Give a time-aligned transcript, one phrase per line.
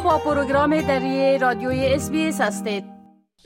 [0.00, 2.10] با پروگرام دری رادیوی SBS
[2.40, 2.84] هستید.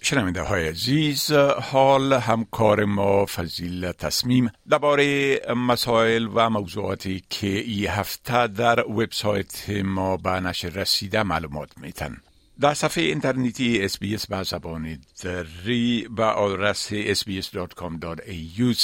[0.02, 1.32] شنونده های عزیز
[1.72, 10.16] حال همکار ما فضیل تصمیم درباره مسائل و موضوعاتی که ای هفته در وبسایت ما
[10.16, 12.16] به نشر رسیده معلومات میتن
[12.60, 18.74] در صفحه اینترنتی SBS به زبان دری و آدرس sbs.com.au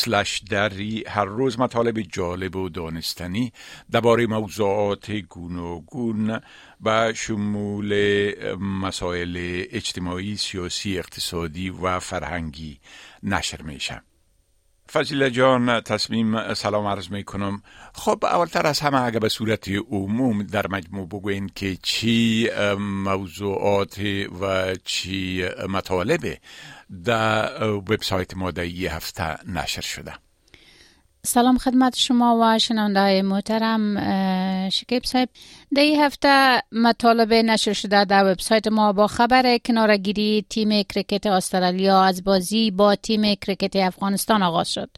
[0.51, 3.53] دری هر روز مطالب جالب و دانستنی
[3.91, 6.41] درباره موضوعات گوناگون
[6.83, 7.95] و شمول
[8.59, 12.81] مسائل اجتماعی، سیاسی، اقتصادی و فرهنگی
[13.23, 14.03] نشر میشه.
[14.93, 17.63] فضیله جان تصمیم سلام عرض می کنم
[17.95, 24.01] خب اولتر از همه اگر به صورت عموم در مجموع بگوین که چی موضوعات
[24.41, 26.39] و چی مطالب
[27.05, 30.15] در وبسایت ما در هفته نشر شده.
[31.27, 33.99] سلام خدمت شما و شنونده محترم
[34.69, 35.29] شکیب صاحب.
[35.75, 42.03] در این هفته مطالب نشر شده در وبسایت ما با خبر کناره‌گیری تیم کرکت استرالیا
[42.03, 44.91] از بازی با تیم کرکت افغانستان آغاز شد.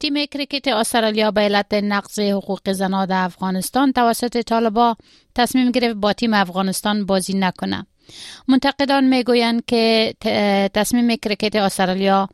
[0.00, 4.96] تیم کرکت استرالیا به علت نقض حقوق زنان در افغانستان توسط طالبا
[5.34, 7.86] تصمیم گرفت با تیم افغانستان بازی نکنه.
[8.48, 10.14] منتقدان می‌گویند که
[10.74, 12.28] تصمیم کرکت استرالیا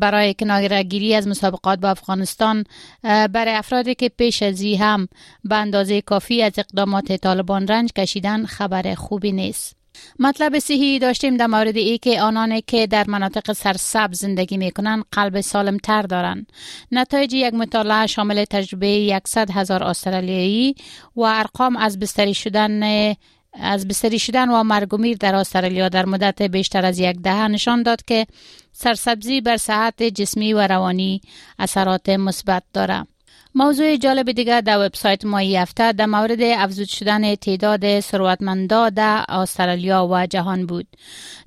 [0.00, 2.64] برای کنارگیری از مسابقات با افغانستان
[3.02, 5.08] برای افرادی که پیش از هم
[5.44, 9.76] به اندازه کافی از اقدامات طالبان رنج کشیدن خبر خوبی نیست.
[10.18, 15.04] مطلب صحی داشتیم در مورد ای که آنانی که در مناطق سرسبز زندگی می کنند
[15.12, 16.52] قلب سالم تر دارند.
[16.92, 20.74] نتایج یک مطالعه شامل تجربه 100 هزار استرالیایی
[21.16, 23.14] و ارقام از بستری شدن
[23.52, 28.04] از بستری شدن و مرگومیر در استرالیا در مدت بیشتر از یک دهه نشان داد
[28.04, 28.26] که
[28.72, 31.20] سرسبزی بر صحت جسمی و روانی
[31.58, 33.06] اثرات مثبت دارد.
[33.54, 40.08] موضوع جالب دیگر در وبسایت ما هفته در مورد افزود شدن تعداد ثروتمندان در استرالیا
[40.10, 40.86] و جهان بود.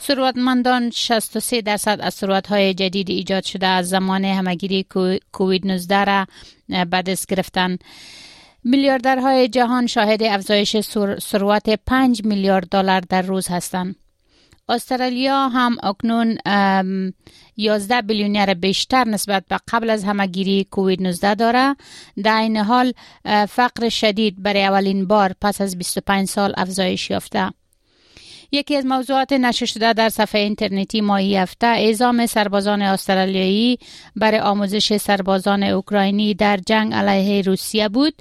[0.01, 4.85] ثروتمندان 63 درصد از ثروتهای جدید ایجاد شده از زمان همگیری
[5.33, 6.27] کووید 19 را
[6.69, 7.77] به دست گرفتن.
[8.63, 10.77] میلیاردرهای جهان شاهد افزایش
[11.19, 13.95] ثروت 5 میلیارد دلار در روز هستند.
[14.69, 16.37] استرالیا هم اکنون
[17.57, 21.75] 11 بیلیونر بیشتر نسبت به قبل از همگیری کووید 19 داره
[22.23, 22.93] در این حال
[23.49, 27.51] فقر شدید برای اولین بار پس از 25 سال افزایش یافته
[28.53, 33.79] یکی از موضوعات نشر شده در صفحه اینترنتی ماهی هفته اعزام سربازان استرالیایی
[34.15, 38.13] برای آموزش سربازان اوکراینی در جنگ علیه روسیه بود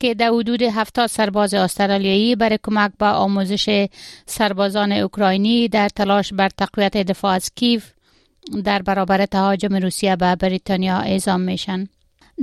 [0.00, 3.86] که در حدود 70 سرباز استرالیایی برای کمک به آموزش
[4.26, 7.92] سربازان اوکراینی در تلاش بر تقویت دفاع از کیف
[8.64, 11.88] در برابر تهاجم روسیه به بریتانیا اعزام میشن.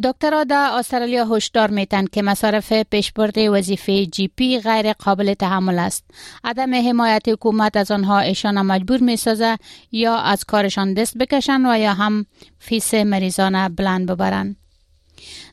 [0.03, 6.03] دکترها در استرالیا هشدار میتن که مصارف پیشبرد وظیفه جی پی غیر قابل تحمل است.
[6.43, 9.57] عدم حمایت حکومت از آنها ایشان مجبور می‌سازه
[9.91, 12.25] یا از کارشان دست بکشن و یا هم
[12.59, 14.55] فیس مریضان بلند ببرند.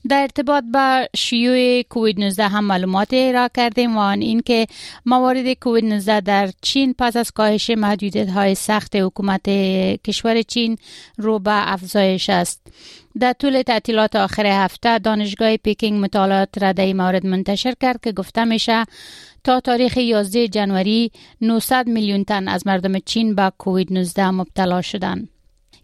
[0.08, 4.66] در ارتباط با شیوع کووید 19 هم معلومات را کردیم و آن اینکه
[5.06, 9.48] موارد کووید 19 در چین پس از کاهش محدودیت های سخت حکومت
[10.04, 10.78] کشور چین
[11.16, 12.66] رو به افزایش است
[13.20, 18.84] در طول تعطیلات آخر هفته دانشگاه پیکینگ مطالعات را در منتشر کرد که گفته میشه
[19.44, 21.10] تا تاریخ 11 جنوری
[21.40, 25.28] 900 میلیون تن از مردم چین به کووید 19 مبتلا شدند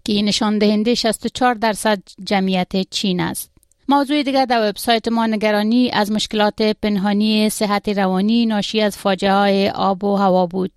[0.04, 3.50] که نشان دهنده 64 درصد جمعیت چین است.
[3.90, 9.70] موضوع دیگر در وبسایت ما نگرانی از مشکلات پنهانی صحت روانی ناشی از فاجعه های
[9.70, 10.70] آب و هوا بود.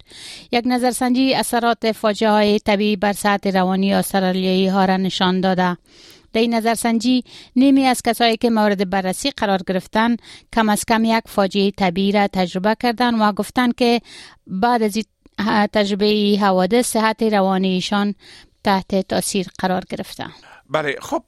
[0.52, 5.78] یک نظرسنجی اثرات فاجعه های طبیعی بر صحت روانی استرالیایی ها را نشان داده.
[6.34, 7.24] در این نظرسنجی
[7.56, 10.18] نیمی از کسایی که مورد بررسی قرار گرفتن
[10.54, 14.02] کم از کم یک فاجعه طبیعی را تجربه کردند و گفتند که
[14.48, 14.98] بعد از
[15.74, 18.16] تجربه حوادث صحت روانیشان
[18.64, 20.53] تحت تاثیر قرار گرفتند.
[20.74, 21.24] بله خب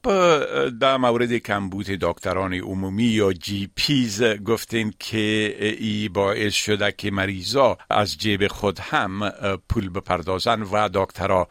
[0.80, 7.78] در مورد کمبود دکتران عمومی یا جی پیز گفتین که ای باعث شده که مریضا
[7.90, 9.32] از جیب خود هم
[9.68, 11.48] پول بپردازن و دکترها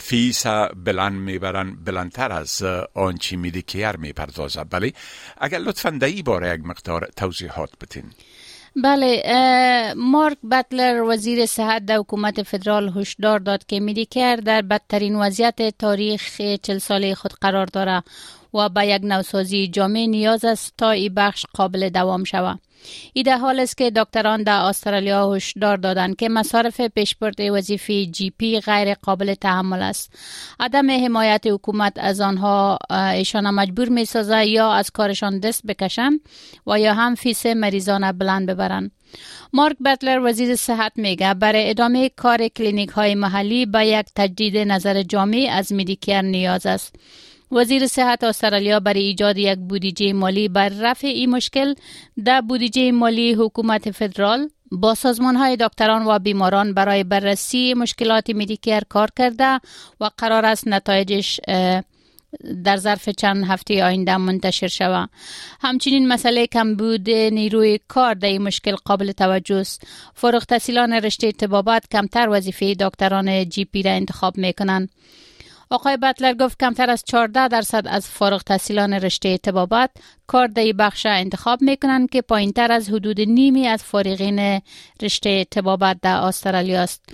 [0.00, 0.46] فیس
[0.84, 2.62] بلند می‌برن بلندتر از
[2.94, 4.92] آنچه میدیکیر می‌پردازن بله
[5.38, 8.04] اگر لطفا در ای باره یک مقدار توضیحات بتین
[8.76, 9.22] بله
[9.96, 16.40] مارک بطلر وزیر صحت در حکومت فدرال هشدار داد که میدیکر در بدترین وضعیت تاریخ
[16.62, 18.02] چل ساله خود قرار داره
[18.54, 22.60] و به یک نوسازی جامع نیاز است تا این بخش قابل دوام شود.
[23.12, 28.30] ای در حال است که دکتران در استرالیا هشدار دادند که مصارف پیشبرد وظیفه جی
[28.30, 30.14] پی غیر قابل تحمل است.
[30.60, 36.20] عدم حمایت حکومت از آنها ایشان مجبور می سازه یا از کارشان دست بکشند
[36.66, 38.90] و یا هم فیس مریضان بلند ببرند.
[39.52, 45.02] مارک بتلر وزیر صحت میگه برای ادامه کار کلینیک های محلی با یک تجدید نظر
[45.02, 46.96] جامع از Medicare نیاز است.
[47.52, 51.74] وزیر صحت استرالیا برای ایجاد یک بودجه مالی بر رفع این مشکل
[52.24, 58.80] در بودجه مالی حکومت فدرال با سازمان های دکتران و بیماران برای بررسی مشکلات Medicare
[58.88, 59.60] کار کرده
[60.00, 61.40] و قرار است نتایجش
[62.64, 65.10] در ظرف چند هفته آینده منتشر شود
[65.60, 69.86] همچنین مسئله کمبود نیروی کار در این مشکل قابل توجه است.
[70.14, 74.88] فارغ تحصیلان رشته طبابت کمتر وظیفه دکتران جی پی را انتخاب می کنند
[75.72, 79.90] آقای بطلر گفت کمتر از 14 درصد از فارغ تحصیلان رشته طبابت
[80.26, 84.60] کار در بخش انتخاب می‌کنند که پایین تر از حدود نیمی از فارغین
[85.02, 87.04] رشته طبابت در استرالیا است.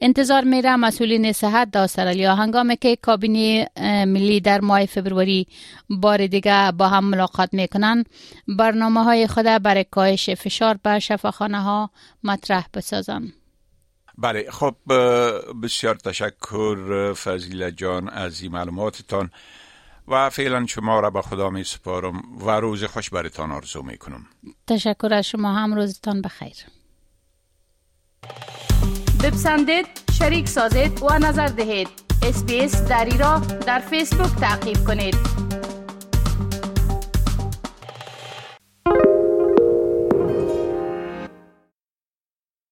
[0.00, 3.68] انتظار میره مسئولین صحت در استرالیا هنگامی که کابینه
[4.06, 5.46] ملی در ماه فبروری
[5.88, 8.04] بار دیگه با هم ملاقات می‌کنن
[8.48, 11.90] برنامه های خود برای کاهش فشار بر شفاخانه ها
[12.24, 13.32] مطرح بسازن
[14.18, 14.74] بله خب
[15.62, 19.30] بسیار تشکر فضیل جان از این معلوماتتان
[20.08, 24.26] و فعلا شما را به خدا می سپارم و روز خوش برتان آرزو می کنم.
[24.66, 26.56] تشکر از شما هم روزتان بخیر.
[29.24, 29.86] بپسندید
[30.18, 31.88] شریک سازید و نظر دهید.
[32.22, 35.43] اسپیس دری را در فیسبوک تعقیب کنید.